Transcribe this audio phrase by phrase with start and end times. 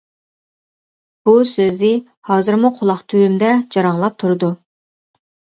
[1.29, 1.89] بۇ سۆزى
[2.31, 4.53] ھازىرمۇ قۇلاق تۈۋىمدە جاراڭلاپ تۇرىدۇ.